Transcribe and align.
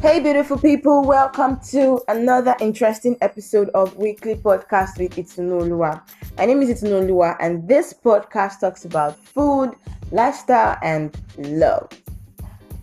Hey, 0.00 0.18
beautiful 0.18 0.56
people, 0.56 1.04
welcome 1.04 1.60
to 1.72 2.00
another 2.08 2.56
interesting 2.58 3.18
episode 3.20 3.68
of 3.74 3.94
Weekly 3.98 4.34
Podcast 4.34 4.98
with 4.98 5.14
Itunolua. 5.16 6.00
My 6.38 6.46
name 6.46 6.62
is 6.62 6.70
Itunolua, 6.70 7.36
and 7.38 7.68
this 7.68 7.92
podcast 7.92 8.60
talks 8.60 8.86
about 8.86 9.18
food, 9.18 9.72
lifestyle, 10.10 10.78
and 10.82 11.14
love. 11.36 11.90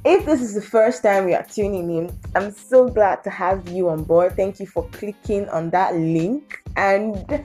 If 0.06 0.28
this 0.28 0.44
is 0.44 0.54
the 0.54 0.62
first 0.62 1.02
time 1.02 1.26
we 1.26 1.34
are 1.34 1.44
tuning 1.44 1.90
in, 1.90 2.16
I'm 2.36 2.52
so 2.52 2.88
glad 2.88 3.24
to 3.24 3.32
have 3.32 3.68
you 3.68 3.90
on 3.90 4.04
board. 4.04 4.36
Thank 4.36 4.60
you 4.60 4.68
for 4.68 4.88
clicking 4.90 5.50
on 5.50 5.72
that 5.72 5.96
link. 5.96 6.62
And 6.76 7.44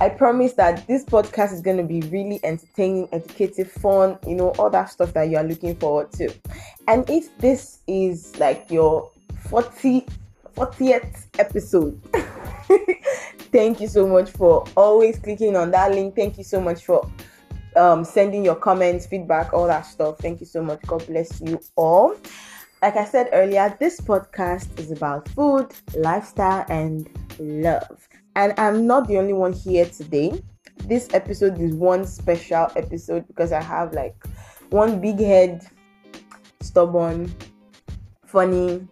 I 0.00 0.08
promise 0.08 0.54
that 0.54 0.86
this 0.86 1.04
podcast 1.04 1.52
is 1.52 1.60
going 1.60 1.76
to 1.76 1.82
be 1.82 2.00
really 2.08 2.40
entertaining, 2.42 3.06
educative, 3.12 3.70
fun, 3.70 4.18
you 4.26 4.34
know, 4.34 4.48
all 4.52 4.70
that 4.70 4.86
stuff 4.86 5.12
that 5.12 5.28
you 5.28 5.36
are 5.36 5.44
looking 5.44 5.76
forward 5.76 6.10
to. 6.12 6.32
And 6.88 7.08
if 7.10 7.36
this 7.36 7.80
is 7.86 8.34
like 8.38 8.70
your 8.70 9.10
40, 9.48 10.06
40th 10.56 11.26
episode, 11.38 12.00
thank 13.52 13.80
you 13.80 13.88
so 13.88 14.06
much 14.06 14.30
for 14.30 14.64
always 14.76 15.18
clicking 15.18 15.56
on 15.56 15.70
that 15.72 15.92
link. 15.92 16.14
Thank 16.14 16.38
you 16.38 16.44
so 16.44 16.60
much 16.60 16.84
for 16.84 17.10
um, 17.76 18.04
sending 18.04 18.44
your 18.44 18.56
comments, 18.56 19.06
feedback, 19.06 19.52
all 19.52 19.66
that 19.66 19.82
stuff. 19.86 20.18
Thank 20.18 20.40
you 20.40 20.46
so 20.46 20.62
much. 20.62 20.80
God 20.86 21.06
bless 21.06 21.40
you 21.40 21.60
all. 21.76 22.16
Like 22.82 22.96
I 22.96 23.04
said 23.04 23.28
earlier, 23.32 23.76
this 23.78 24.00
podcast 24.00 24.78
is 24.78 24.90
about 24.90 25.28
food, 25.28 25.68
lifestyle, 25.96 26.64
and 26.68 27.08
love. 27.38 28.08
And 28.36 28.54
I'm 28.58 28.86
not 28.86 29.06
the 29.06 29.18
only 29.18 29.32
one 29.32 29.52
here 29.52 29.84
today. 29.84 30.42
This 30.84 31.12
episode 31.12 31.60
is 31.60 31.74
one 31.74 32.06
special 32.06 32.68
episode 32.76 33.26
because 33.26 33.52
I 33.52 33.60
have 33.60 33.92
like 33.92 34.16
one 34.70 35.00
big 35.00 35.18
head, 35.18 35.66
stubborn, 36.60 37.34
funny, 38.24 38.86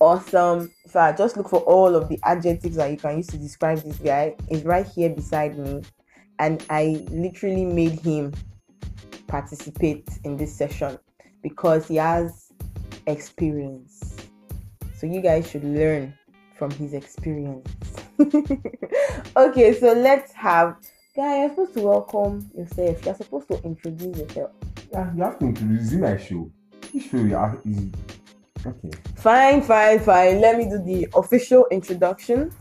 awesome. 0.00 0.72
So 0.86 1.00
I 1.00 1.12
just 1.12 1.36
look 1.36 1.48
for 1.48 1.60
all 1.60 1.94
of 1.94 2.08
the 2.08 2.18
adjectives 2.24 2.76
that 2.76 2.90
you 2.90 2.96
can 2.96 3.18
use 3.18 3.26
to 3.28 3.38
describe 3.38 3.78
this 3.78 3.98
guy. 3.98 4.34
Is 4.50 4.64
right 4.64 4.86
here 4.86 5.10
beside 5.10 5.58
me, 5.58 5.82
and 6.38 6.64
I 6.70 7.04
literally 7.10 7.64
made 7.64 8.00
him 8.00 8.32
participate 9.26 10.08
in 10.24 10.36
this 10.36 10.54
session 10.54 10.98
because 11.42 11.88
he 11.88 11.96
has 11.96 12.52
experience. 13.06 14.16
So 14.96 15.06
you 15.06 15.20
guys 15.20 15.50
should 15.50 15.64
learn 15.64 16.14
from 16.56 16.70
his 16.72 16.94
experience. 16.94 17.68
okay, 19.36 19.78
so 19.78 19.92
let's 19.92 20.32
have 20.32 20.76
guy. 21.16 21.40
You're 21.40 21.50
supposed 21.50 21.74
to 21.74 21.80
welcome 21.82 22.50
yourself. 22.56 23.04
You're 23.04 23.14
supposed 23.14 23.48
to 23.48 23.62
introduce 23.62 24.18
yourself. 24.18 24.50
Yeah, 24.92 25.12
you 25.14 25.22
have 25.22 25.38
to 25.40 25.46
introduce 25.46 25.92
in 25.92 26.00
my 26.00 26.16
show. 26.16 26.50
This 26.92 27.04
show 27.04 27.60
is 27.64 27.90
okay. 28.66 28.90
Fine, 29.16 29.62
fine, 29.62 30.00
fine. 30.00 30.40
Let 30.40 30.56
me 30.58 30.64
do 30.68 30.78
the 30.78 31.08
official 31.14 31.66
introduction. 31.70 32.52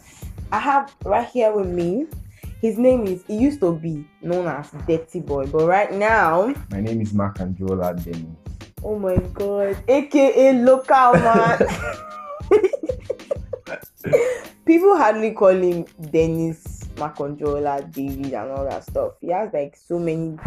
I 0.51 0.59
have 0.59 0.93
right 1.05 1.27
here 1.27 1.51
with 1.51 1.67
me. 1.67 2.07
His 2.61 2.77
name 2.77 3.05
is. 3.07 3.23
He 3.27 3.35
used 3.37 3.59
to 3.61 3.73
be 3.75 4.05
known 4.21 4.47
as 4.47 4.71
Dirty 4.87 5.19
Boy, 5.19 5.47
but 5.47 5.67
right 5.67 5.91
now, 5.91 6.53
My 6.71 6.79
name 6.79 7.01
is 7.01 7.13
Mark 7.13 7.37
Androla 7.39 7.93
Dennis. 8.03 8.37
oh 8.83 8.97
my 8.99 9.17
god, 9.33 9.77
AKA 9.87 10.53
local 10.63 11.13
man. 11.13 11.59
People 14.65 14.95
hardly 14.95 15.31
call 15.31 15.49
him 15.49 15.85
Dennis 16.11 16.85
Maconjola, 16.95 17.91
David, 17.91 18.33
and 18.33 18.51
all 18.51 18.63
that 18.65 18.83
stuff. 18.85 19.13
He 19.19 19.27
has 19.29 19.51
like 19.53 19.75
so 19.75 19.99
many 19.99 20.37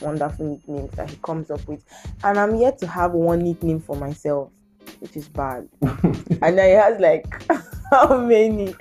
wonderful 0.00 0.46
nicknames 0.46 0.90
that 0.92 1.10
he 1.10 1.16
comes 1.22 1.50
up 1.50 1.66
with, 1.68 1.84
and 2.24 2.38
I'm 2.38 2.56
yet 2.56 2.78
to 2.78 2.86
have 2.86 3.12
one 3.12 3.40
nickname 3.40 3.80
for 3.80 3.96
myself, 3.96 4.50
which 5.00 5.16
is 5.16 5.28
bad. 5.28 5.68
and 5.82 6.58
he 6.58 6.70
has 6.70 7.00
like 7.00 7.44
how 7.90 8.18
many? 8.18 8.74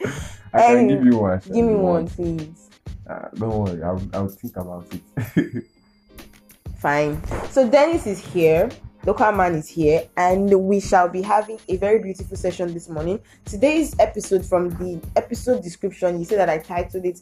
I 0.53 0.61
can 0.61 0.87
give 0.87 1.05
you 1.05 1.17
one. 1.17 1.39
Give 1.39 1.65
me 1.65 1.75
one, 1.75 2.07
please. 2.07 2.69
Uh, 3.09 3.29
don't 3.35 3.57
worry, 3.57 3.83
I'll, 3.83 4.01
I'll 4.13 4.27
think 4.27 4.57
about 4.57 4.85
it. 4.91 5.63
Fine. 6.79 7.21
So 7.49 7.69
Dennis 7.69 8.05
is 8.05 8.19
here. 8.19 8.69
Local 9.05 9.31
man 9.31 9.55
is 9.55 9.69
here, 9.69 10.03
and 10.17 10.51
we 10.67 10.81
shall 10.81 11.07
be 11.07 11.21
having 11.21 11.57
a 11.69 11.77
very 11.77 11.99
beautiful 11.99 12.35
session 12.35 12.73
this 12.73 12.89
morning. 12.89 13.21
Today's 13.45 13.95
episode, 13.99 14.45
from 14.45 14.69
the 14.71 14.99
episode 15.15 15.63
description, 15.63 16.19
you 16.19 16.25
see 16.25 16.35
that 16.35 16.49
I 16.49 16.57
titled 16.57 17.05
it 17.05 17.21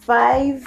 Five 0.00 0.66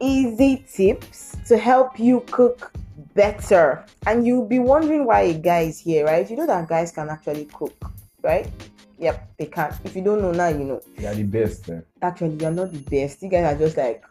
Easy 0.00 0.64
Tips 0.72 1.36
to 1.48 1.58
Help 1.58 1.98
You 1.98 2.20
Cook 2.30 2.72
Better. 3.14 3.84
And 4.06 4.26
you'll 4.26 4.46
be 4.46 4.58
wondering 4.58 5.04
why 5.04 5.22
a 5.22 5.34
guy 5.34 5.62
is 5.62 5.78
here, 5.78 6.04
right? 6.06 6.28
You 6.30 6.36
know 6.36 6.46
that 6.46 6.68
guys 6.68 6.92
can 6.92 7.08
actually 7.08 7.46
cook, 7.46 7.74
right? 8.22 8.48
Yep, 8.98 9.32
they 9.38 9.46
can. 9.46 9.74
If 9.84 9.96
you 9.96 10.02
don't 10.02 10.20
know 10.20 10.32
now, 10.32 10.48
you 10.48 10.64
know. 10.64 10.80
you 10.98 11.06
are 11.06 11.14
the 11.14 11.22
best. 11.24 11.68
Eh? 11.70 11.80
Actually, 12.02 12.36
you're 12.36 12.50
not 12.50 12.72
the 12.72 12.78
best. 12.78 13.22
You 13.22 13.28
guys 13.28 13.54
are 13.54 13.58
just 13.58 13.76
like, 13.76 14.04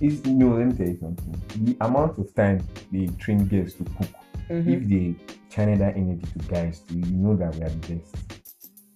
It's, 0.00 0.24
no, 0.26 0.56
let 0.56 0.66
me 0.68 0.72
tell 0.72 0.86
you 0.88 0.98
something. 1.00 1.42
The 1.64 1.76
amount 1.84 2.18
of 2.18 2.34
time 2.34 2.66
they 2.90 3.06
train 3.18 3.46
girls 3.46 3.74
to 3.74 3.84
cook, 3.84 4.08
mhm. 4.50 4.66
if 4.68 4.88
they 4.88 5.14
channel 5.50 5.76
that 5.78 5.96
energy 5.96 6.26
to 6.32 6.38
guys, 6.48 6.80
to 6.88 6.94
you 6.94 7.04
know 7.12 7.36
that 7.36 7.54
we 7.56 7.62
are 7.62 7.68
the 7.68 7.94
best. 7.94 8.42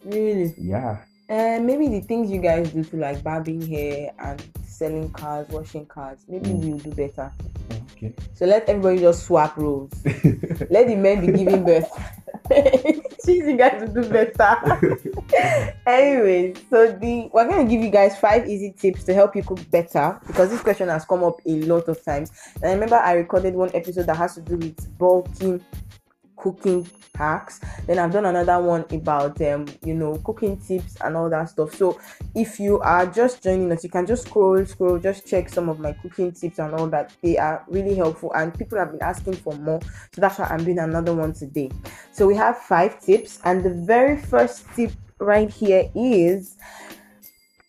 really? 0.04 0.54
Yeah. 0.58 0.98
And 1.28 1.66
maybe 1.66 1.88
the 1.88 2.00
things 2.00 2.30
you 2.30 2.40
guys 2.40 2.70
do 2.72 2.82
to 2.84 2.96
like 2.96 3.22
barbing 3.22 3.60
hair 3.60 4.12
and 4.20 4.42
selling 4.64 5.10
cars, 5.10 5.48
washing 5.50 5.84
cars, 5.86 6.18
maybe 6.28 6.48
Mm. 6.50 6.64
we'll 6.64 6.78
do 6.78 6.90
better. 6.92 7.32
Okay. 7.96 8.12
So 8.34 8.44
let 8.44 8.68
everybody 8.68 8.98
just 8.98 9.24
swap 9.24 9.56
roles. 9.56 9.90
let 10.04 10.86
the 10.86 10.96
men 10.96 11.24
be 11.24 11.32
giving 11.32 11.64
birth. 11.64 11.88
Teach 13.24 13.42
you 13.42 13.56
guys 13.56 13.80
to 13.80 13.88
do 13.88 14.06
better. 14.06 15.74
Anyways, 15.86 16.58
so 16.68 16.92
the 16.92 17.30
we're 17.32 17.48
gonna 17.48 17.64
give 17.64 17.80
you 17.80 17.90
guys 17.90 18.18
five 18.18 18.46
easy 18.46 18.72
tips 18.78 19.04
to 19.04 19.14
help 19.14 19.34
you 19.34 19.42
cook 19.42 19.58
better 19.70 20.20
because 20.26 20.50
this 20.50 20.60
question 20.60 20.88
has 20.90 21.06
come 21.06 21.24
up 21.24 21.40
a 21.46 21.62
lot 21.62 21.88
of 21.88 22.04
times. 22.04 22.30
And 22.56 22.66
I 22.66 22.72
remember 22.74 22.96
I 22.96 23.14
recorded 23.14 23.54
one 23.54 23.70
episode 23.72 24.06
that 24.06 24.16
has 24.16 24.34
to 24.34 24.42
do 24.42 24.56
with 24.58 24.98
bulking 24.98 25.64
cooking 26.46 26.88
hacks. 27.16 27.60
Then 27.86 27.98
I've 27.98 28.12
done 28.12 28.26
another 28.26 28.60
one 28.60 28.84
about 28.90 29.40
um, 29.40 29.66
you 29.82 29.94
know, 29.94 30.18
cooking 30.24 30.56
tips 30.58 30.96
and 31.00 31.16
all 31.16 31.28
that 31.30 31.48
stuff. 31.48 31.74
So 31.74 31.98
if 32.34 32.60
you 32.60 32.78
are 32.80 33.06
just 33.06 33.42
joining 33.42 33.72
us, 33.72 33.82
you 33.82 33.90
can 33.90 34.06
just 34.06 34.26
scroll, 34.28 34.64
scroll, 34.66 34.98
just 34.98 35.26
check 35.26 35.48
some 35.48 35.68
of 35.68 35.80
my 35.80 35.92
cooking 36.02 36.30
tips 36.32 36.58
and 36.58 36.74
all 36.74 36.88
that. 36.88 37.12
They 37.22 37.36
are 37.38 37.64
really 37.68 37.94
helpful 37.94 38.32
and 38.34 38.56
people 38.56 38.78
have 38.78 38.92
been 38.92 39.02
asking 39.02 39.36
for 39.36 39.54
more. 39.54 39.80
So 40.12 40.20
that's 40.20 40.38
why 40.38 40.46
I'm 40.46 40.64
doing 40.64 40.78
another 40.78 41.14
one 41.14 41.32
today. 41.32 41.70
So 42.12 42.26
we 42.26 42.36
have 42.36 42.58
five 42.58 43.00
tips, 43.00 43.40
and 43.44 43.64
the 43.64 43.74
very 43.94 44.16
first 44.20 44.66
tip 44.76 44.92
right 45.18 45.50
here 45.50 45.90
is 45.94 46.56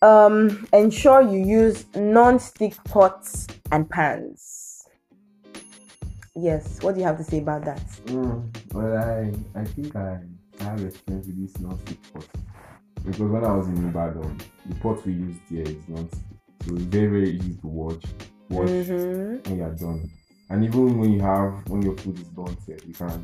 um 0.02 0.68
ensure 0.72 1.22
you 1.22 1.40
use 1.44 1.86
non-stick 1.96 2.74
pots 2.84 3.46
and 3.72 3.88
pans. 3.90 4.57
Yes, 6.40 6.80
what 6.82 6.94
do 6.94 7.00
you 7.00 7.06
have 7.06 7.18
to 7.18 7.24
say 7.24 7.38
about 7.38 7.64
that? 7.64 7.80
Mm, 8.06 8.72
well, 8.72 8.96
I 8.96 9.32
I 9.60 9.64
think 9.64 9.96
I, 9.96 10.20
I 10.60 10.64
have 10.64 10.80
experience 10.82 11.26
with 11.26 11.40
this 11.42 11.60
non-stick 11.60 11.98
pot 12.12 12.26
because 13.04 13.18
when 13.30 13.44
I 13.44 13.52
was 13.56 13.66
in 13.68 13.88
Ibadan, 13.88 14.38
the 14.66 14.74
pot 14.76 15.04
we 15.06 15.14
used 15.14 15.40
here 15.48 15.62
is 15.62 15.88
non-stick, 15.88 16.20
so 16.66 16.74
it's 16.74 16.84
very 16.84 17.06
very 17.08 17.30
easy 17.30 17.54
to 17.62 17.66
watch 17.66 18.04
wash 18.50 18.68
Mhm. 18.68 19.46
when 19.48 19.56
you 19.56 19.64
are 19.64 19.74
done, 19.74 20.10
and 20.50 20.64
even 20.64 20.98
when 20.98 21.12
you 21.12 21.20
have 21.22 21.68
when 21.68 21.82
your 21.82 21.96
food 21.96 22.18
is 22.20 22.28
done, 22.28 22.56
you 22.86 22.94
can 22.94 23.20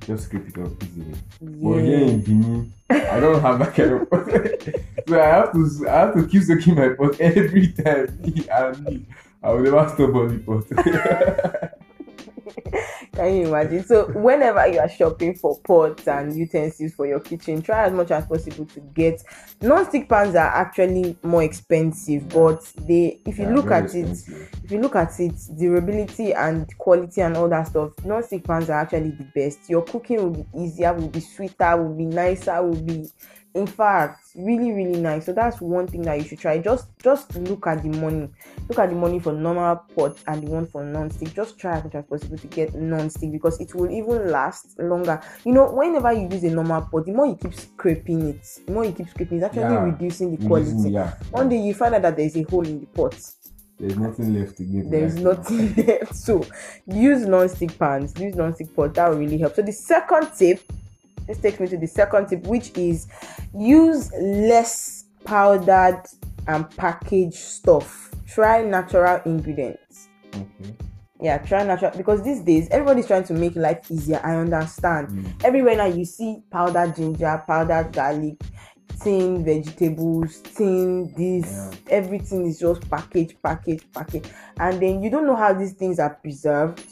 just 0.00 0.24
scrape 0.24 0.48
it 0.48 0.58
up 0.58 0.82
easily. 0.84 1.14
But 1.40 1.78
here 1.80 2.00
in 2.00 2.20
Benin, 2.20 2.72
I 2.90 3.20
don't 3.20 3.40
have 3.40 3.58
that 3.60 3.74
kind 3.74 3.92
of 3.92 4.10
pot, 4.10 4.26
so 5.08 5.20
I 5.20 5.26
have 5.26 5.52
to 5.52 5.88
I 5.88 5.92
have 6.00 6.14
to 6.14 6.26
keep 6.26 6.42
soaking 6.42 6.74
my 6.74 6.90
pot 6.90 7.18
every 7.20 7.68
time. 7.68 8.08
I, 8.52 9.00
I 9.42 9.52
will 9.52 9.62
never 9.62 9.88
stop 9.88 10.14
on 10.14 10.28
the 10.28 10.38
pot. 10.44 11.74
Can 13.14 13.34
you 13.34 13.48
imagine? 13.48 13.84
So 13.84 14.06
whenever 14.12 14.66
you 14.66 14.78
are 14.78 14.88
shopping 14.88 15.34
for 15.34 15.58
pots 15.60 16.06
and 16.06 16.36
utensils 16.36 16.94
for 16.94 17.06
your 17.06 17.20
kitchen, 17.20 17.62
try 17.62 17.86
as 17.86 17.92
much 17.92 18.10
as 18.10 18.26
possible 18.26 18.66
to 18.66 18.80
get 18.80 19.22
non-stick 19.60 20.08
pans 20.08 20.34
are 20.34 20.48
actually 20.48 21.16
more 21.22 21.42
expensive, 21.42 22.28
but 22.28 22.62
they 22.86 23.20
if 23.26 23.38
you 23.38 23.46
are 23.46 23.54
look 23.54 23.70
at 23.70 23.94
it, 23.94 24.18
if 24.64 24.70
you 24.70 24.80
look 24.80 24.96
at 24.96 25.18
it, 25.18 25.34
durability 25.58 26.32
and 26.32 26.66
quality 26.78 27.20
and 27.20 27.36
all 27.36 27.48
that 27.48 27.68
stuff, 27.68 27.92
non-stick 28.04 28.44
pans 28.44 28.70
are 28.70 28.80
actually 28.80 29.10
the 29.10 29.26
best. 29.34 29.68
Your 29.68 29.82
cooking 29.82 30.18
will 30.18 30.44
be 30.44 30.46
easier, 30.56 30.92
will 30.94 31.08
be 31.08 31.20
sweeter, 31.20 31.76
will 31.76 31.94
be 31.94 32.06
nicer, 32.06 32.62
will 32.62 32.80
be 32.80 33.08
in 33.58 33.66
fact 33.66 34.20
really 34.36 34.72
really 34.72 35.00
nice. 35.00 35.26
So 35.26 35.32
that's 35.32 35.60
one 35.60 35.86
thing 35.86 36.02
that 36.02 36.18
you 36.18 36.24
should 36.24 36.38
try. 36.38 36.58
Just 36.58 36.86
just 37.02 37.34
look 37.36 37.66
at 37.66 37.82
the 37.82 37.88
money. 37.90 38.28
Look 38.68 38.78
at 38.78 38.88
the 38.90 38.94
money 38.94 39.18
for 39.18 39.32
normal 39.32 39.76
pot 39.96 40.16
and 40.26 40.42
the 40.46 40.50
one 40.50 40.66
for 40.66 40.84
non-stick. 40.84 41.34
Just 41.34 41.58
try 41.58 41.76
as 41.78 41.84
much 41.84 41.94
as 41.96 42.04
possible 42.06 42.38
to 42.38 42.46
get 42.46 42.74
non-stick 42.74 43.32
because 43.32 43.60
it 43.60 43.74
will 43.74 43.90
even 43.90 44.30
last 44.30 44.78
longer. 44.78 45.20
You 45.44 45.52
know 45.52 45.70
whenever 45.72 46.12
you 46.12 46.28
use 46.30 46.44
a 46.44 46.50
normal 46.50 46.82
pot 46.82 47.04
the 47.06 47.12
more 47.12 47.26
you 47.26 47.36
keep 47.36 47.54
scraping 47.54 48.28
it 48.28 48.46
the 48.66 48.72
more 48.72 48.84
you 48.84 48.92
keep 48.92 49.08
scraping 49.10 49.38
it's 49.38 49.46
actually 49.46 49.62
Yeah. 49.62 49.82
reducing 49.84 50.36
the 50.36 50.48
Reducing- 50.48 50.48
quality. 50.74 50.90
Yeah. 50.90 51.14
one 51.30 51.48
day 51.48 51.58
you 51.60 51.74
find 51.74 51.94
out 51.94 52.02
that 52.02 52.16
there's 52.16 52.36
a 52.36 52.42
hole 52.42 52.66
in 52.66 52.80
the 52.80 52.86
pot. 52.86 53.14
There's 53.80 53.96
nothing 53.96 54.34
left 54.34 54.56
to 54.56 54.64
give. 54.64 54.90
there 54.90 55.04
is 55.04 55.14
back. 55.14 55.24
nothing 55.24 55.74
left. 55.86 56.14
So 56.16 56.44
use 56.86 57.24
non-stick 57.26 57.78
pans. 57.78 58.12
Use 58.18 58.34
non-stick 58.34 58.74
pot. 58.74 58.92
That 58.94 59.08
will 59.10 59.18
really 59.18 59.38
help. 59.38 59.54
So 59.54 59.62
the 59.62 59.72
second 59.72 60.28
tip 60.36 60.60
this 61.28 61.38
takes 61.38 61.60
me 61.60 61.68
to 61.68 61.76
the 61.76 61.86
second 61.86 62.26
tip, 62.28 62.44
which 62.44 62.76
is 62.76 63.06
use 63.54 64.10
less 64.14 65.04
powdered 65.24 66.02
and 66.48 66.68
packaged 66.76 67.34
stuff. 67.36 68.10
Try 68.26 68.62
natural 68.62 69.20
ingredients. 69.24 70.08
Okay. 70.34 70.74
Yeah, 71.20 71.38
try 71.38 71.64
natural 71.64 71.90
because 71.96 72.22
these 72.22 72.40
days 72.40 72.68
everybody's 72.70 73.06
trying 73.06 73.24
to 73.24 73.34
make 73.34 73.56
life 73.56 73.90
easier. 73.90 74.20
I 74.22 74.36
understand. 74.36 75.08
Mm. 75.08 75.44
Everywhere 75.44 75.76
now 75.76 75.86
you 75.86 76.04
see 76.04 76.42
powdered 76.50 76.94
ginger, 76.96 77.42
powdered 77.46 77.92
garlic, 77.92 78.40
tin 79.02 79.44
vegetables, 79.44 80.40
tin 80.54 81.12
this, 81.16 81.50
Yeah. 81.50 81.70
everything 81.90 82.46
is 82.46 82.60
just 82.60 82.88
package, 82.88 83.36
package, 83.42 83.82
package, 83.92 84.26
and 84.60 84.80
then 84.80 85.02
you 85.02 85.10
don't 85.10 85.26
know 85.26 85.36
how 85.36 85.52
these 85.52 85.72
things 85.72 85.98
are 85.98 86.14
preserved. 86.14 86.84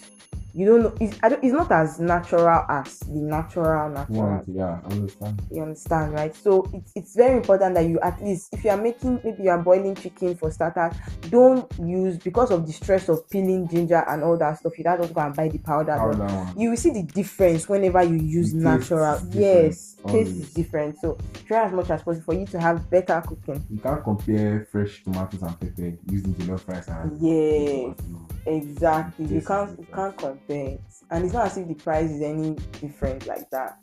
You 0.56 0.64
don't 0.64 0.82
know. 0.85 0.94
It's, 1.03 1.19
I 1.23 1.29
don't, 1.29 1.44
it's 1.44 1.53
not 1.53 1.70
as 1.70 2.00
natural 2.00 2.64
as 2.70 3.00
the 3.00 3.20
natural 3.20 3.91
natural. 3.91 4.43
Yeah, 4.49 4.81
yeah, 4.81 4.91
understand. 4.91 5.43
You 5.50 5.62
understand, 5.62 6.14
right? 6.14 6.35
So 6.35 6.67
it's 6.73 6.93
it's 6.94 7.14
very 7.14 7.37
important 7.37 7.75
that 7.75 7.87
you 7.87 8.00
at 8.00 8.25
least 8.25 8.55
if 8.55 8.64
you 8.64 8.70
are 8.70 8.79
making 8.79 9.20
maybe 9.23 9.43
you 9.43 9.50
are 9.50 9.58
boiling 9.58 9.94
chicken 9.94 10.35
for 10.35 10.50
starters, 10.50 10.97
don't 11.29 11.70
use 11.79 12.17
because 12.17 12.50
of 12.50 12.67
the 12.67 12.73
stress 12.73 13.11
of 13.11 13.29
peeling 13.29 13.69
ginger 13.69 14.03
and 14.08 14.23
all 14.25 14.38
that 14.38 14.56
stuff. 14.58 14.79
You 14.79 14.85
don't 14.85 15.03
just 15.03 15.12
go 15.12 15.20
and 15.20 15.37
buy 15.37 15.49
the 15.49 15.58
powder. 15.58 15.94
Powder 15.99 16.25
one. 16.25 16.59
You 16.59 16.70
will 16.70 16.79
see 16.79 16.91
the 16.91 17.02
difference 17.02 17.69
whenever 17.69 18.02
you 18.02 18.17
use 18.17 18.55
taste 18.55 18.64
natural. 18.64 19.20
Yes, 19.32 19.97
taste 20.06 20.37
is 20.37 20.55
different. 20.55 20.99
So 21.02 21.19
try 21.47 21.67
as 21.67 21.73
much 21.75 21.91
as 21.91 22.02
possible 22.02 22.25
for 22.25 22.32
you 22.32 22.47
to 22.47 22.59
have 22.59 22.88
better 22.88 23.23
cooking. 23.26 23.62
You 23.69 23.79
can't 23.79 24.02
compare 24.02 24.67
fresh 24.73 25.05
tomatoes 25.05 25.43
and 25.43 25.61
pepper 25.61 25.99
using 26.11 26.32
jollof 26.32 26.67
rice 26.67 26.88
and 26.88 27.20
No. 27.20 28.26
Exactly. 28.47 29.27
You 29.27 29.41
can't 29.41 29.79
you 29.79 29.87
can't 29.93 30.17
compare 30.17 30.69
it, 30.71 30.81
and 31.11 31.25
it's 31.25 31.35
not 31.35 31.47
as 31.47 31.59
if 31.59 31.69
the 31.69 31.75
price 31.75 32.11
is 32.11 32.23
any 32.23 32.57
different 32.81 33.27
like 33.27 33.51
that. 33.51 33.79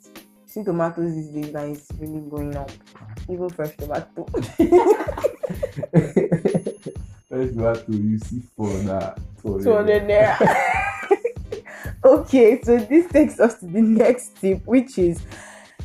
See 0.46 0.64
tomatoes 0.64 1.16
these 1.16 1.30
days 1.30 1.54
now 1.54 1.64
is 1.64 1.88
really 1.98 2.22
going 2.30 2.56
up. 2.56 2.70
Even 3.30 3.50
fresh 3.50 3.76
tomato. 3.76 4.26
Fresh 7.28 7.50
tomato 7.50 7.92
you 7.92 8.20
see 8.20 8.44
for 8.56 8.70
that. 8.84 9.20
For 9.38 9.64
200 9.64 10.04
naira. 10.04 10.38
okay, 12.06 12.62
so 12.62 12.78
this 12.78 13.12
takes 13.12 13.40
us 13.40 13.60
to 13.62 13.66
the 13.66 13.82
next 13.82 14.36
tip, 14.40 14.64
which 14.68 15.00
is 15.00 15.24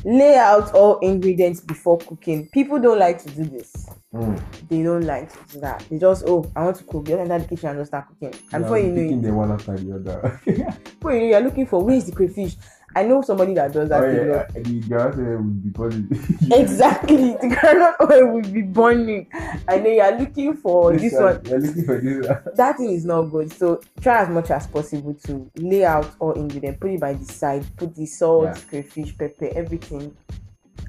lay 0.05 0.35
out 0.35 0.71
all 0.75 0.99
ingredients 0.99 1.59
before 1.61 1.97
cooking. 1.97 2.47
People 2.49 2.79
don't 2.79 2.99
like 2.99 3.23
to 3.23 3.29
do 3.31 3.45
this. 3.45 3.87
Mm. 4.13 4.41
They 4.69 4.81
don't 4.81 5.03
like 5.05 5.31
that. 5.53 5.85
They 5.89 5.99
just, 5.99 6.23
oh, 6.25 6.51
I 6.55 6.63
want 6.65 6.77
to 6.77 6.83
cook. 6.83 7.07
You 7.07 7.15
just 7.17 7.29
enter 7.29 7.39
the 7.39 7.47
kitchen 7.55 7.69
and 7.69 7.79
just 7.79 7.91
start 7.91 8.07
cooking. 8.07 8.33
And 8.51 8.63
before 8.63 8.79
you 8.79 8.87
know 8.87 9.01
it, 9.17 9.21
them 9.21 9.35
one 9.35 9.51
after 9.51 9.77
the 9.77 9.95
other. 9.95 10.41
before 10.45 11.13
you 11.13 11.19
know, 11.19 11.25
you're 11.27 11.41
looking 11.41 11.67
for 11.67 11.83
where's 11.83 12.05
the 12.05 12.11
crayfish. 12.11 12.55
I 12.95 13.03
know 13.03 13.21
somebody 13.21 13.53
that 13.53 13.71
does 13.71 13.87
that. 13.89 14.01
oh, 14.03 14.07
yeah, 14.09 14.47
the 14.63 14.79
gas 14.81 15.15
will 15.15 15.43
be 15.43 15.69
burning. 15.69 16.09
Exactly, 16.51 17.33
the 17.33 17.55
granite 17.61 17.95
oil 18.11 18.33
will 18.33 18.51
be 18.51 18.63
burning. 18.63 19.27
I 19.67 19.77
know 19.77 19.91
you're 19.91 20.17
looking 20.17 20.55
for 20.55 20.97
this 20.97 21.13
one. 21.13 21.39
You're 21.45 21.59
looking 21.59 21.85
for 21.85 22.01
this. 22.01 22.27
one. 22.27 22.39
that 22.55 22.77
thing 22.77 22.89
is 22.89 23.05
not 23.05 23.21
good. 23.23 23.53
So 23.53 23.79
try 24.01 24.23
as 24.23 24.29
much 24.29 24.49
as 24.49 24.65
possible 24.65 25.13
to 25.25 25.51
lay 25.57 25.85
out 25.85 26.09
all 26.17 26.31
ingredients, 26.31 26.79
put 26.81 26.89
it 26.89 26.99
by 26.99 27.13
the 27.13 27.25
side, 27.25 27.63
put 27.77 27.93
the 27.95 28.07
salt, 28.07 28.45
Yeah. 28.45 28.57
crayfish, 28.69 29.15
pepper, 29.15 29.49
everything. 29.53 30.17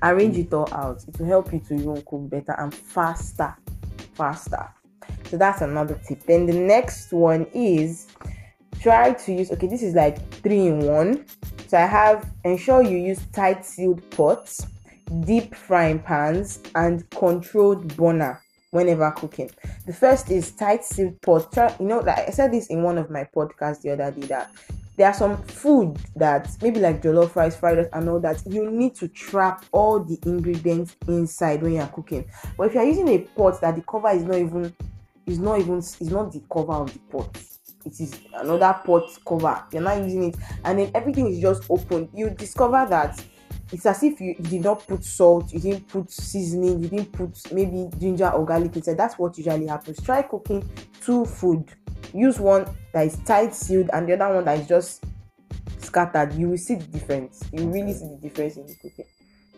Arrange 0.02 0.38
it 0.38 0.52
all 0.52 0.68
out. 0.72 1.04
It 1.06 1.18
will 1.18 1.26
help 1.26 1.52
you 1.52 1.60
to 1.60 1.74
even 1.74 2.02
cook 2.02 2.30
better 2.30 2.52
and 2.58 2.74
faster. 2.74 3.54
Faster. 4.14 4.68
So 5.24 5.36
that's 5.36 5.60
another 5.60 6.00
tip. 6.06 6.24
Then 6.24 6.46
the 6.46 6.54
next 6.54 7.12
one 7.12 7.46
is 7.54 8.08
try 8.80 9.12
to 9.12 9.32
use 9.32 9.50
okay, 9.52 9.66
this 9.66 9.82
is 9.82 9.94
like 9.94 10.18
three 10.42 10.66
in 10.66 10.80
one. 10.80 11.26
So 11.68 11.78
I 11.78 11.86
have 11.86 12.28
ensure 12.44 12.82
you 12.82 12.96
use 12.96 13.20
tight 13.32 13.64
sealed 13.64 14.08
pots, 14.10 14.66
deep 15.20 15.54
frying 15.54 16.00
pans, 16.00 16.60
and 16.74 17.08
controlled 17.10 17.96
burner 17.96 18.42
whenever 18.70 19.10
cooking. 19.12 19.50
The 19.86 19.92
first 19.92 20.30
is 20.30 20.52
tight 20.52 20.84
sealed 20.84 21.20
pot. 21.22 21.52
Try, 21.52 21.74
you 21.78 21.86
know, 21.86 22.00
like 22.00 22.28
I 22.28 22.30
said 22.30 22.52
this 22.52 22.68
in 22.68 22.82
one 22.82 22.98
of 22.98 23.10
my 23.10 23.28
podcasts 23.34 23.82
the 23.82 23.90
other 23.90 24.10
day 24.10 24.26
that 24.28 24.50
there 25.00 25.08
are 25.08 25.14
some 25.14 25.42
food 25.44 25.96
that 26.14 26.46
maybe 26.60 26.78
like 26.78 27.00
jollof 27.00 27.34
rice, 27.34 27.56
fried 27.56 27.78
rice, 27.78 27.86
and 27.94 28.06
all 28.06 28.20
that 28.20 28.42
you 28.46 28.70
need 28.70 28.94
to 28.94 29.08
trap 29.08 29.64
all 29.72 29.98
the 30.04 30.18
ingredients 30.26 30.94
inside 31.08 31.62
when 31.62 31.72
you 31.72 31.80
are 31.80 31.88
cooking. 31.88 32.26
But 32.58 32.64
if 32.64 32.74
you 32.74 32.80
are 32.80 32.84
using 32.84 33.08
a 33.08 33.18
pot 33.20 33.58
that 33.62 33.76
the 33.76 33.80
cover 33.80 34.10
is 34.10 34.24
not 34.24 34.36
even 34.36 34.74
is 35.24 35.38
not 35.38 35.58
even 35.58 35.78
is 35.78 36.02
not 36.02 36.30
the 36.30 36.42
cover 36.52 36.74
of 36.74 36.92
the 36.92 36.98
pot. 36.98 37.34
It 37.86 37.98
is 37.98 38.20
another 38.34 38.78
pot 38.84 39.04
cover. 39.26 39.64
You're 39.72 39.80
not 39.80 40.02
using 40.02 40.24
it, 40.24 40.36
and 40.66 40.78
then 40.78 40.90
everything 40.94 41.28
is 41.28 41.40
just 41.40 41.62
open. 41.70 42.10
You 42.12 42.28
discover 42.28 42.86
that 42.90 43.24
it's 43.72 43.86
as 43.86 44.02
if 44.02 44.20
you, 44.20 44.34
did 44.34 44.62
not 44.62 44.86
put 44.86 45.02
salt, 45.02 45.50
you 45.50 45.60
didn't 45.60 45.88
put 45.88 46.10
seasoning, 46.10 46.82
you 46.82 46.88
didn't 46.90 47.12
put 47.12 47.50
maybe 47.50 47.88
ginger 47.98 48.28
or 48.28 48.44
garlic 48.44 48.76
inside. 48.76 48.98
That's 48.98 49.18
what 49.18 49.38
usually 49.38 49.66
happens. 49.66 50.02
Try 50.02 50.20
cooking 50.22 50.68
two 51.00 51.24
food. 51.24 51.72
Use 52.12 52.38
one 52.40 52.66
that 52.92 53.06
is 53.06 53.16
tight 53.24 53.54
sealed 53.54 53.90
and 53.92 54.08
the 54.08 54.14
other 54.14 54.34
one 54.34 54.44
that 54.44 54.58
is 54.58 54.66
just 54.66 55.04
scattered. 55.78 56.34
You 56.34 56.50
will 56.50 56.58
see 56.58 56.76
the 56.76 56.86
difference. 56.86 57.42
You 57.52 57.68
really 57.68 57.92
see 57.92 58.08
the 58.08 58.18
difference 58.20 58.56
in 58.56 58.66
the 58.66 58.74
cooking. 58.74 59.06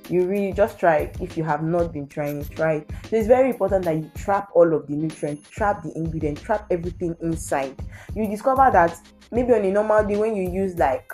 You 0.08 0.26
really 0.26 0.52
just 0.52 0.78
try 0.78 0.96
it. 0.98 1.16
If 1.20 1.36
you 1.36 1.44
have 1.44 1.62
not 1.62 1.92
been 1.92 2.08
trying 2.08 2.40
it, 2.40 2.50
try 2.50 2.74
it. 2.74 2.90
So 3.08 3.16
it's 3.16 3.28
very 3.28 3.50
important 3.50 3.84
that 3.84 3.96
you 3.96 4.10
trap 4.14 4.50
all 4.54 4.74
of 4.74 4.86
the 4.86 4.94
nutrients, 4.94 5.48
trap 5.48 5.82
the 5.82 5.92
ingredient, 5.96 6.42
trap 6.42 6.66
everything 6.70 7.16
inside. 7.22 7.74
You 8.14 8.26
discover 8.26 8.68
that 8.72 8.98
maybe 9.30 9.52
on 9.52 9.64
a 9.64 9.70
normal 9.70 10.04
day 10.04 10.16
when 10.16 10.34
you 10.34 10.50
use 10.50 10.76
like 10.76 11.12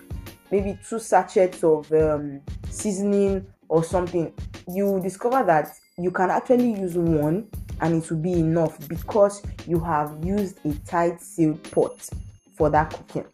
maybe 0.50 0.78
two 0.88 0.98
sachets 0.98 1.62
of 1.62 1.90
um, 1.92 2.40
seasoning 2.70 3.46
or 3.68 3.84
something, 3.84 4.32
you 4.68 5.00
discover 5.02 5.44
that 5.44 5.68
you 5.98 6.10
can 6.10 6.30
actually 6.30 6.72
use 6.80 6.96
one 6.96 7.48
and 7.80 8.02
it 8.02 8.10
will 8.10 8.18
be 8.18 8.32
enough 8.34 8.76
because 8.88 9.42
you 9.66 9.78
have 9.80 10.16
used 10.24 10.58
a 10.64 10.72
tight 10.86 11.20
sealed 11.20 11.62
pot 11.70 12.08
for 12.56 12.70
that 12.70 12.90
cooking. 12.92 13.24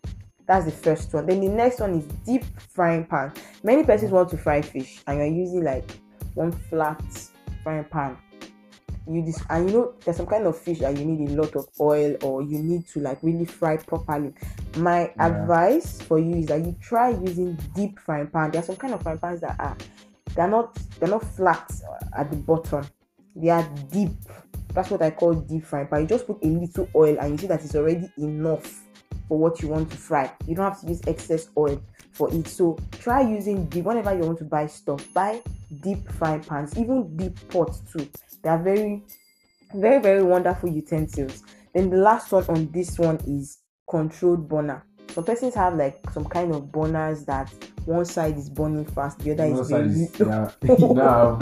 That's 0.47 0.67
the 0.67 0.73
first 0.73 1.13
one. 1.15 1.27
Then 1.27 1.41
the 1.41 1.49
next 1.49 1.81
one 1.81 1.95
is 1.99 2.05
deep 2.27 2.45
frying 2.71 3.07
pan. 3.07 3.33
Many 3.63 3.83
persons 3.85 4.11
want 4.13 4.29
to 4.31 4.37
fry 4.37 4.61
fish 4.61 5.03
and 5.07 5.19
you're 5.19 5.27
using 5.27 5.65
like 5.65 5.91
one 6.35 6.53
flat 6.53 7.03
frying 7.63 7.85
pan. 7.85 8.19
You 9.07 9.23
dis- 9.23 9.43
and 9.51 9.69
you 9.71 9.77
know 9.77 9.95
there's 10.05 10.17
some 10.17 10.27
kind 10.27 10.47
of 10.47 10.57
fish 10.59 10.79
that 10.81 10.97
you 10.99 11.05
need 11.05 11.31
a 11.31 11.33
lot 11.35 11.55
of 11.57 11.67
oil 11.81 12.17
or 12.23 12.43
you 12.43 12.59
need 12.59 12.87
to 12.89 13.01
like 13.01 13.19
really 13.23 13.45
fry 13.45 13.77
properly. 13.77 14.33
My 14.77 15.13
Yeah. 15.17 15.27
advice 15.27 16.01
for 16.03 16.19
you 16.19 16.37
is 16.37 16.47
that 16.47 16.65
you 16.65 16.75
try 16.81 17.11
using 17.11 17.59
deep 17.75 17.99
frying 17.99 18.27
pan. 18.29 18.51
There 18.51 18.61
are 18.61 18.65
some 18.65 18.77
kind 18.77 18.95
of 18.95 19.03
frying 19.03 19.19
pans 19.19 19.41
that 19.41 19.57
are 19.59 19.77
they're 20.35 20.49
not 20.49 20.75
they're 20.99 21.09
not 21.09 21.25
flat 21.25 21.71
at 22.17 22.31
the 22.31 22.37
bottom. 22.37 22.85
They 23.37 23.49
are 23.49 23.69
deep. 23.91 24.13
That's 24.73 24.91
what 24.91 25.03
I 25.03 25.11
call 25.11 25.35
deep 25.35 25.65
frying 25.65 25.87
pan. 25.87 26.03
You 26.03 26.07
just 26.07 26.27
put 26.27 26.43
a 26.43 26.47
little 26.47 26.89
oil 26.95 27.17
and 27.21 27.33
you 27.33 27.39
see 27.39 27.47
that 27.47 27.65
it's 27.65 27.75
already 27.75 28.11
enough 28.19 28.83
for 29.29 29.39
what 29.39 29.61
you 29.63 29.69
want 29.69 29.91
to 29.91 29.97
fry. 29.97 30.33
You 30.47 30.55
don't 30.55 30.71
have 30.73 30.81
to 30.81 30.87
use 30.87 31.01
excess 31.07 31.49
oil 31.57 31.81
for 32.13 32.33
it. 32.33 32.47
So 32.49 32.79
try 32.93 33.23
using 33.23 33.67
deep 33.67 33.85
whenever 33.85 34.15
you 34.15 34.23
want 34.23 34.39
to 34.39 34.45
buy 34.45 34.67
stuff. 34.67 35.07
Buy 35.13 35.43
deep 35.81 36.11
frying 36.13 36.43
pans, 36.43 36.77
even 36.79 37.17
deep 37.17 37.37
pots 37.49 37.81
too. 37.93 38.09
They 38.43 38.51
are 38.51 38.63
very, 38.63 39.03
very, 39.75 40.01
very 40.01 40.23
wonderful 40.23 40.71
utensils. 40.71 41.43
Then 41.75 41.91
the 41.91 41.97
last 41.97 42.31
one 42.31 42.45
on 42.49 42.71
this 42.71 42.99
one 42.99 43.17
is 43.27 43.59
controlled 43.89 44.49
burner. 44.49 44.85
Some 45.15 45.25
persons 45.25 45.55
have 45.55 45.75
like 45.77 46.01
some 46.13 46.25
kind 46.25 46.53
of 46.55 46.73
burners 46.73 47.25
that 47.27 47.53
one 47.87 48.05
side 48.05 48.37
is 48.37 48.49
burning 48.51 48.85
fast, 48.85 49.19
the 49.21 49.33
other 49.33 49.49
No 49.49 49.61
is 49.61 49.69
side 49.69 49.87
very 49.87 50.03
is- 50.03 50.21
yeah, 50.21 50.51
now 50.95 51.39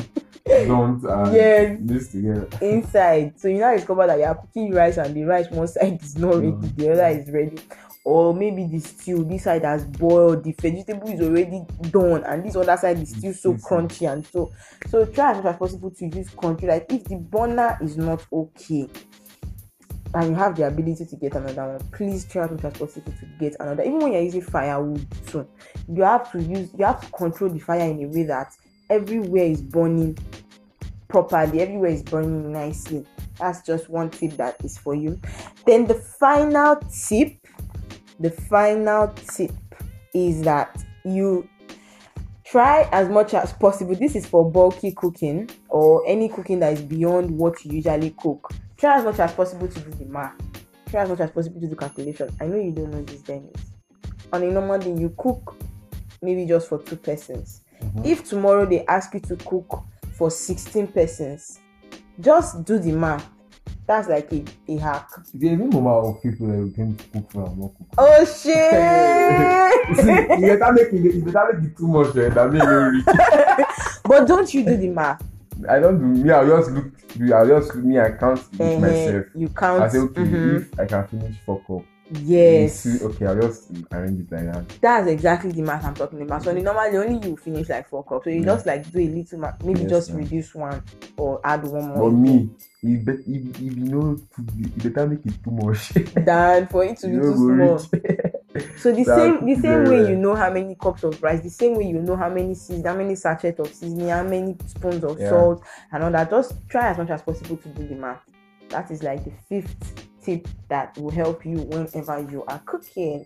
don't 0.67 1.05
uh, 1.07 1.31
Yes. 1.33 1.79
this 1.81 2.13
together. 2.13 2.49
inside. 2.61 3.39
So 3.39 3.49
you 3.49 3.59
now 3.59 3.75
discover 3.75 4.07
that 4.09 4.19
you 4.19 4.25
are 4.25 4.35
cooking 4.35 4.73
rice 4.73 4.99
and 4.99 5.15
the 5.15 5.25
rice 5.25 5.51
one 5.51 5.69
side 5.69 6.01
is 6.03 6.19
not 6.19 6.35
ready, 6.35 6.49
Mm. 6.53 6.77
the 6.77 6.93
other 6.93 7.19
is 7.19 7.31
ready. 7.31 7.59
Or 8.05 8.35
maybe 8.35 8.67
the 8.67 8.81
stew, 8.81 9.25
this 9.25 9.45
side 9.45 9.63
has 9.65 9.85
boiled, 9.85 10.43
the 10.43 10.53
vegetable 10.61 11.09
is 11.09 11.21
already 11.21 11.63
done, 11.93 12.25
and 12.25 12.45
this 12.45 12.57
other 12.57 12.77
side 12.77 12.99
is 12.99 13.11
still 13.11 13.33
so 13.33 13.53
Yes. 13.53 13.65
crunchy 13.65 14.13
and 14.13 14.27
so 14.27 14.51
so 14.89 15.05
try 15.07 15.31
as 15.31 15.37
much 15.37 15.53
as 15.55 15.57
possible 15.57 15.91
to 15.93 16.07
use 16.07 16.29
crunchy. 16.31 16.65
Like 16.67 16.93
if 16.93 17.05
the 17.05 17.17
burner 17.17 17.79
is 17.81 17.97
not 17.97 18.27
okay 18.33 18.89
and 20.15 20.31
you 20.31 20.35
have 20.35 20.57
the 20.57 20.67
ability 20.67 21.07
to 21.07 21.17
get 21.17 21.35
another 21.35 21.73
one, 21.73 21.89
please 21.91 22.25
try 22.25 22.45
as 22.45 22.51
much 22.51 22.65
as 22.65 22.73
possible 22.75 23.13
to 23.13 23.27
get 23.39 23.57
another. 23.61 23.83
Even 23.83 24.01
when 24.01 24.13
you're 24.13 24.23
using 24.23 24.43
firewood 24.43 25.07
too, 25.27 25.47
you 25.89 26.03
have 26.03 26.31
to 26.33 26.43
use 26.43 26.71
you 26.77 26.85
have 26.85 27.01
to 27.01 27.11
control 27.13 27.51
the 27.51 27.59
fire 27.59 27.91
in 27.91 28.05
a 28.05 28.09
way 28.09 28.25
that 28.25 28.55
everywhere 28.91 29.45
is 29.45 29.63
burning 29.63 30.19
properly, 31.09 31.61
everywhere 31.61 31.91
is 31.91 32.03
burning 32.03 32.53
nicely. 32.53 33.07
That's 33.39 33.63
just 33.63 33.89
one 33.89 34.11
tip 34.11 34.33
that 34.37 34.57
is 34.63 34.77
for 34.77 34.95
you. 34.95 35.19
Then 35.67 35.87
the 35.87 35.95
final 35.95 36.77
tip, 36.77 37.37
the 38.21 38.31
final 38.31 39.09
tip 39.09 39.53
is 40.15 40.43
that 40.43 40.85
you 41.05 41.49
try 42.45 42.87
as 42.93 43.09
much 43.09 43.33
as 43.33 43.53
possible. 43.55 43.95
This 43.95 44.15
is 44.15 44.27
for 44.27 44.49
bulky 44.49 44.93
cooking 44.93 45.49
or 45.71 46.03
any 46.07 46.29
cooking 46.29 46.61
that 46.61 46.75
is 46.75 46.83
beyond 46.83 47.31
what 47.31 47.65
you 47.65 47.77
usually 47.77 48.11
cook. 48.11 48.53
Try 48.83 48.99
as 48.99 49.05
much 49.05 49.21
as 49.21 49.33
possible 49.33 49.69
to 49.69 49.81
do 49.81 49.91
the 49.93 50.05
math. 50.07 50.35
Try 50.91 51.03
as 51.05 51.09
much 51.09 51.21
as 51.21 51.31
possible 51.31 51.61
to 51.61 51.69
do 51.69 51.77
calculation. 51.77 52.29
I 52.41 52.47
know 52.47 52.57
you 52.57 52.73
don't 52.73 52.91
know 52.91 53.03
this, 53.03 53.23
Dennis. 53.23 53.53
On 54.33 54.43
a 54.43 54.51
normal 54.51 54.79
day, 54.81 54.93
you 54.93 55.15
cook 55.17 55.55
maybe 56.21 56.45
just 56.47 56.69
for 56.69 56.79
two 56.83 56.97
persons. 56.97 57.61
Mhm. 57.83 58.05
if 58.07 58.25
tomorrow 58.25 58.67
they 58.67 58.85
ask 58.87 59.15
you 59.15 59.21
to 59.21 59.37
cook 59.37 59.83
for 60.13 60.31
16 60.31 60.87
persons 60.89 61.59
just 62.21 62.65
do 62.65 62.79
the 62.79 62.93
math 62.93 63.29
that's 63.87 64.09
like 64.09 64.33
a, 64.33 64.45
a 64.69 64.77
hack 64.77 65.09
There's 65.35 65.55
a 65.55 65.57
number 65.57 65.91
of 65.91 66.23
people 66.23 66.47
that 66.47 66.73
tend 66.77 66.99
to 67.01 67.05
cook 67.09 67.31
for 67.33 67.45
and 67.47 67.59
not 67.59 67.73
cook. 67.77 67.87
oh 67.99 68.25
shit 68.43 69.97
See, 69.97 70.47
you 70.47 70.59
better 70.59 70.73
make 70.73 70.93
it, 70.93 71.15
you 71.15 71.23
better 71.25 71.59
make 71.61 71.71
it 71.73 71.77
too 71.77 71.89
much 71.89 72.17
eh, 72.17 72.29
than 72.29 72.53
me 72.53 72.61
alone 72.61 72.95
rich. 72.95 73.05
but 74.05 74.29
don't 74.29 74.55
you 74.55 74.65
do 74.65 74.77
the 74.77 74.89
math 74.89 75.23
I 75.69 75.79
don't 75.79 75.99
do 75.99 76.23
me. 76.23 76.31
I'll 76.31 76.47
just 76.47 76.71
look. 76.71 76.87
I'll 77.35 77.47
just 77.47 77.75
me. 77.77 77.99
I 78.01 78.11
count 78.13 78.41
Eh, 78.59 78.79
myself. 78.79 79.27
you 79.35 79.49
count 79.51 79.83
I 79.83 79.89
say 79.89 79.99
okay, 79.99 80.21
Mhm. 80.23 80.57
if 80.63 80.81
I 80.81 80.87
can 80.87 81.07
finish 81.09 81.37
fuck 81.47 81.63
up. 81.71 81.83
yes 82.25 82.81
see, 82.81 83.03
okay, 83.05 83.27
I'll 83.27 83.41
just 83.41 83.71
arrange 83.93 84.21
it 84.21 84.33
like 84.33 84.53
that. 84.53 84.65
that's 84.83 85.07
exactly 85.09 85.51
the 85.53 85.63
math 85.63 85.83
i'm 85.87 85.95
talking 85.95 86.21
about 86.21 86.43
so 86.43 86.53
the 86.53 86.61
normally 86.61 86.95
only 86.99 87.27
you 87.27 87.37
finish 87.39 87.71
like 87.71 87.89
four 87.89 88.05
cups 88.05 88.25
so 88.25 88.31
you 88.31 88.41
Yeah. 88.41 88.45
just 88.53 88.67
like 88.67 88.91
do 88.93 88.99
a 88.99 89.09
little 89.09 89.39
math 89.39 89.63
maybe 89.65 89.81
Yes, 89.83 89.91
just 89.91 90.11
ma'am. 90.11 90.19
reduce 90.19 90.55
one 90.55 90.83
or 91.17 91.41
add 91.43 91.65
one 91.65 91.89
more 91.89 92.11
But 92.11 92.17
me, 92.19 92.51
if, 92.83 93.09
if, 93.09 93.27
if 93.27 93.61
you 93.61 93.71
know, 93.77 94.19
you 94.57 94.91
better 94.91 95.07
make 95.07 95.25
it 95.25 95.43
too 95.43 95.51
much. 95.53 95.89
than 96.15 96.67
for 96.67 96.85
it 96.85 96.99
to 96.99 97.07
be 97.13 97.17
too 97.17 97.37
small. 97.37 97.79
So 98.77 98.93
the 98.93 99.05
same 99.05 99.47
the 99.47 99.55
same 99.55 99.85
very 99.85 99.89
way 100.03 100.11
you 100.11 100.17
know 100.17 100.35
how 100.35 100.51
many 100.51 100.75
cups 100.75 101.05
of 101.05 101.23
rice, 101.23 101.41
the 101.41 101.49
same 101.51 101.77
way 101.77 101.85
you 101.85 102.01
know 102.01 102.17
how 102.17 102.29
many 102.29 102.55
season, 102.55 102.85
how 102.85 102.95
many 102.95 103.15
sachets 103.15 103.59
of 103.61 103.73
seasoning, 103.73 104.09
how 104.09 104.23
many 104.23 104.57
spoons 104.67 105.05
of 105.05 105.19
Yeah. 105.19 105.31
salt, 105.31 105.63
and 105.93 106.03
all 106.03 106.11
that. 106.11 106.31
Just 106.31 106.55
try 106.69 106.89
as 106.91 106.99
much 106.99 107.11
as 107.11 107.23
possible 107.23 107.57
to 107.57 107.69
do 107.69 107.89
the 107.89 107.95
math. 107.95 108.23
That 108.69 108.91
is 108.91 109.03
like 109.03 109.25
the 109.25 109.33
fifth 109.49 110.07
tip 110.23 110.49
that 110.69 110.97
will 110.99 111.11
help 111.11 111.45
you 111.47 111.59
whenever 111.63 112.27
you 112.31 112.45
are 112.49 112.61
cooking. 112.67 113.25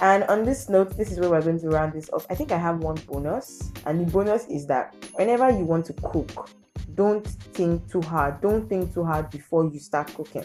And 0.00 0.24
on 0.24 0.44
this 0.44 0.68
note, 0.70 0.96
this 0.96 1.12
is 1.12 1.20
where 1.20 1.30
we're 1.30 1.42
going 1.42 1.60
to 1.60 1.68
round 1.68 1.92
this 1.92 2.08
off. 2.10 2.26
I 2.30 2.34
think 2.34 2.50
I 2.50 2.56
have 2.56 2.78
one 2.78 2.96
bonus, 3.06 3.70
and 3.84 4.00
the 4.00 4.10
bonus 4.10 4.46
is 4.46 4.66
that 4.66 4.94
whenever 5.14 5.50
you 5.50 5.64
want 5.64 5.84
to 5.86 5.92
cook, 5.94 6.48
don't 6.94 7.26
think 7.26 7.90
too 7.90 8.00
hard. 8.02 8.40
Don't 8.40 8.68
think 8.68 8.94
too 8.94 9.04
hard 9.04 9.30
before 9.30 9.66
you 9.66 9.78
start 9.78 10.12
cooking. 10.14 10.44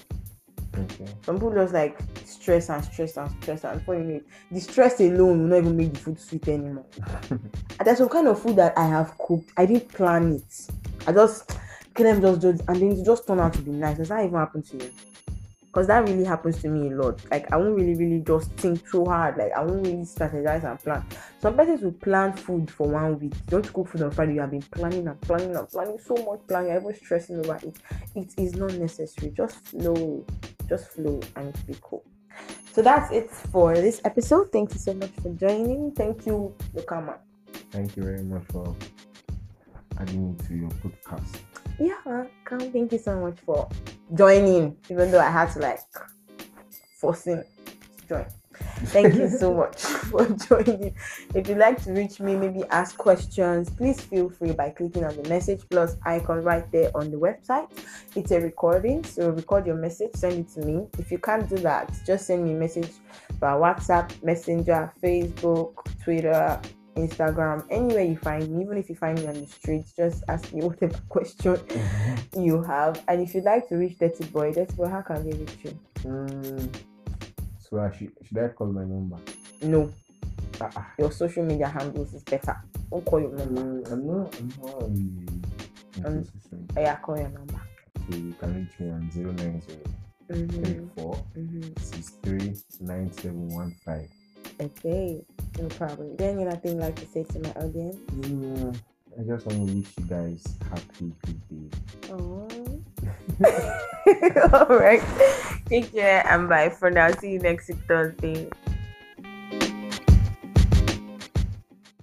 Okay. 0.80 1.06
Some 1.24 1.36
people 1.36 1.54
just 1.54 1.74
like 1.74 2.00
stress 2.26 2.70
and 2.70 2.84
stress 2.84 3.18
and 3.18 3.32
stress, 3.42 3.64
and 3.64 3.80
before 3.80 3.96
you 3.96 4.04
know 4.04 4.16
it, 4.16 4.28
the 4.52 4.60
stress 4.60 5.00
alone 5.00 5.42
will 5.42 5.48
not 5.48 5.58
even 5.58 5.78
make 5.78 5.94
the 5.94 6.00
food 6.00 6.20
sweet 6.20 6.48
anymore. 6.48 6.86
and 7.30 7.40
there's 7.86 7.98
some 7.98 8.10
kind 8.10 8.28
of 8.28 8.42
food 8.42 8.56
that 8.58 8.78
I 8.78 8.88
have 8.88 9.18
cooked, 9.18 9.52
I 9.58 9.66
didn't 9.66 9.90
plan 9.90 10.34
it. 10.34 10.68
I 11.06 11.12
just 11.12 11.58
me 12.00 12.22
just 12.22 12.42
do 12.42 12.50
it, 12.50 12.62
and 12.68 12.78
then 12.78 12.92
it 12.92 13.06
just 13.06 13.26
turned 13.26 13.42
out 13.42 13.54
to 13.54 13.62
be 13.62 13.72
nice. 13.72 13.98
Does 13.98 14.10
that 14.10 14.24
even 14.24 14.38
happen 14.38 14.62
to 14.62 14.78
you? 14.78 14.92
Because 15.66 15.88
that 15.88 16.08
really 16.08 16.24
happens 16.24 16.62
to 16.62 16.70
me 16.70 16.92
a 16.92 16.96
lot. 16.96 17.20
Like 17.30 17.52
I 17.52 17.58
won't 17.58 17.76
really, 17.76 17.96
really 17.96 18.24
just 18.26 18.52
think 18.54 18.88
so 18.88 19.06
hard. 19.06 19.38
Like 19.38 19.52
I 19.52 19.62
won't 19.64 19.86
really 19.86 20.04
strategize 20.04 20.64
and 20.64 20.80
plan. 20.80 21.06
Some 21.40 21.56
persons 21.56 21.82
will 21.82 21.92
plan 21.92 22.34
food 22.34 22.72
for 22.72 22.88
one 22.88 23.20
week. 23.20 23.34
Don't 23.48 23.72
cook 23.74 23.90
food 23.90 24.02
on 24.04 24.12
Friday. 24.12 24.36
You 24.36 24.42
have 24.42 24.52
been 24.52 24.62
planning 24.62 25.08
and 25.08 25.20
planning 25.22 25.56
and 25.56 25.70
planning 25.70 26.00
so 26.00 26.16
much 26.16 26.40
planning. 26.48 26.72
You're 26.72 26.82
even 26.82 26.96
stressing 26.96 27.40
over 27.40 27.60
it. 27.62 27.78
It 28.16 28.34
is 28.38 28.56
not 28.56 28.74
necessary. 28.74 29.32
Just 29.36 29.68
flow 29.68 30.26
just 30.68 30.90
flow 30.90 31.20
and 31.36 31.54
be 31.66 31.76
cool. 31.82 32.04
So 32.74 32.82
that's 32.82 33.12
it 33.12 33.32
for 33.32 33.74
this 33.74 34.02
episode. 34.06 34.52
Thank 34.52 34.74
you 34.74 34.80
so 34.80 34.94
much 34.94 35.12
for 35.22 35.30
joining. 35.34 35.92
Thank 35.92 36.26
you, 36.26 36.54
Lukama. 36.76 37.18
Thank 37.72 37.98
you 37.98 38.04
very 38.04 38.24
much 38.24 38.44
for 38.52 38.76
adding 40.00 40.32
me 40.32 40.38
to 40.48 40.54
your 40.56 40.70
podcast. 40.82 41.42
Yeah, 41.80 42.26
come. 42.46 42.60
thank 42.72 42.92
you 42.92 43.00
so 43.00 43.20
much 43.20 43.40
for 43.46 43.68
joining, 44.14 44.78
even 44.90 45.12
though 45.12 45.20
I 45.20 45.30
had 45.30 45.52
to 45.54 45.60
like 45.60 45.80
force 47.00 47.26
him 47.26 47.44
to 47.98 48.08
join. 48.08 48.26
Thank 48.88 49.16
you 49.16 49.30
so 49.30 49.54
much 49.62 49.82
for 49.82 50.26
joining. 50.48 50.96
If 51.34 51.48
you'd 51.48 51.58
like 51.58 51.84
to 51.84 51.94
reach 51.94 52.20
me, 52.20 52.36
maybe 52.36 52.64
ask 52.70 52.98
questions, 52.98 53.70
please 53.70 54.00
feel 54.00 54.30
free 54.30 54.52
by 54.52 54.70
clicking 54.70 55.04
on 55.04 55.16
the 55.16 55.28
message 55.30 55.62
plus 55.70 55.98
icon 56.06 56.44
right 56.44 56.70
there 56.72 56.92
on 56.96 57.12
the 57.12 57.18
website. 57.18 57.70
It's 58.16 58.32
a 58.32 58.40
recording, 58.40 59.04
so 59.04 59.30
record 59.30 59.66
your 59.66 59.76
message, 59.76 60.12
send 60.16 60.34
it 60.34 60.50
to 60.54 60.66
me. 60.66 60.88
If 60.98 61.12
you 61.12 61.18
can't 61.18 61.50
do 61.50 61.58
that, 61.58 61.94
just 62.06 62.28
send 62.28 62.46
me 62.46 62.54
a 62.54 62.56
message 62.58 62.92
by 63.40 63.54
WhatsApp, 63.54 64.24
Messenger, 64.24 64.94
Facebook, 65.02 65.74
Twitter, 66.04 66.60
Instagram, 66.98 67.66
anywhere 67.70 68.04
you 68.04 68.18
find 68.18 68.50
me. 68.50 68.64
Even 68.64 68.78
if 68.78 68.90
you 68.90 68.96
find 68.96 69.20
me 69.20 69.28
on 69.28 69.36
the 69.36 69.46
streets, 69.46 69.94
just 69.94 70.24
ask 70.28 70.52
me 70.54 70.62
whatever 70.66 70.98
question 71.10 71.58
you 72.38 72.62
have. 72.64 73.04
And 73.08 73.22
if 73.22 73.34
you'd 73.34 73.46
like 73.46 73.70
to 73.70 73.76
reach 73.76 73.98
Dirty 74.00 74.26
Boy, 74.26 74.52
Dirty 74.52 74.74
Boy, 74.74 74.88
how 74.88 75.02
can 75.02 75.30
they 75.30 75.38
reach 75.38 75.58
you? 75.64 75.80
Mm, 76.04 76.76
so 77.70 77.80
I 77.80 77.92
should, 77.96 78.12
should 78.24 78.38
I 78.38 78.48
call 78.50 78.68
my 78.68 78.84
number? 78.84 79.18
No, 79.62 79.92
ah. 80.62 80.94
your 80.98 81.12
social 81.12 81.44
media 81.44 81.68
handles 81.68 82.14
is 82.14 82.24
better. 82.24 82.56
Don't 82.90 83.04
call 83.06 83.20
your 83.20 83.32
number. 83.34 83.92
I'm 83.92 84.08
not. 84.08 84.40
I'm 84.40 84.48
not 84.62 84.80
the 84.80 86.08
Um. 86.08 86.26
Oh, 86.76 86.82
yeah, 86.82 86.96
call 86.98 87.18
your 87.18 87.30
number. 87.30 87.62
So 88.10 88.16
you 88.16 88.34
can 88.40 88.56
reach 88.56 88.80
me 88.80 88.90
on 88.92 89.36
090 89.36 89.78
Mm-hmm. 90.30 90.64
34 90.64 91.26
Mm-hmm. 91.38 91.62
63 91.78 92.56
9715. 92.82 94.10
Okay, 94.60 95.24
no 95.60 95.68
problem. 95.70 96.12
Is 96.12 96.18
there 96.18 96.32
any 96.32 96.46
other 96.48 96.58
thing 96.58 96.74
you'd 96.74 96.82
like 96.82 96.96
to 96.96 97.06
say 97.06 97.24
to 97.24 97.40
my 97.40 97.50
audience? 97.52 97.96
Mm, 98.12 98.76
I 99.20 99.24
just 99.24 99.46
want 99.46 99.68
to 99.68 99.76
wish 99.76 99.88
you 99.98 100.06
guys 100.06 100.44
happy 100.70 101.14
good 101.26 101.42
day. 101.50 101.78
Oh. 102.12 103.84
All 104.54 104.78
right. 104.78 105.04
Take 105.68 105.92
care 105.92 106.26
and 106.28 106.48
bye 106.48 106.70
for 106.70 106.90
now. 106.90 107.12
See 107.12 107.32
you 107.32 107.40
next 107.40 107.70
Thursday. 107.88 108.50